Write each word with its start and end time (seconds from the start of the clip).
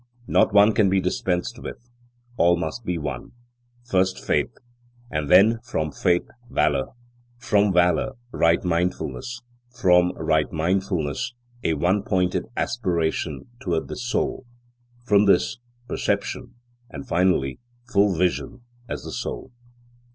Not 0.25 0.51
one 0.51 0.73
can 0.73 0.89
be 0.89 0.99
dispensed 0.99 1.59
with; 1.61 1.77
all 2.35 2.57
must 2.57 2.83
be 2.83 2.97
won. 2.97 3.33
First 3.85 4.19
faith; 4.19 4.49
and 5.11 5.29
then 5.29 5.59
from 5.63 5.91
faith, 5.91 6.27
valour; 6.49 6.87
from 7.37 7.71
valour, 7.71 8.13
right 8.31 8.63
mindfulness; 8.63 9.41
from 9.69 10.11
right 10.17 10.51
mindfulness, 10.51 11.35
a 11.63 11.75
one 11.75 12.01
pointed 12.01 12.47
aspiration 12.57 13.45
toward 13.59 13.89
the 13.89 13.95
soul; 13.95 14.47
from 15.05 15.25
this, 15.25 15.59
perception; 15.87 16.55
and 16.89 17.07
finally, 17.07 17.59
full 17.87 18.17
vision 18.17 18.61
as 18.89 19.03
the 19.03 19.11
soul. 19.11 19.51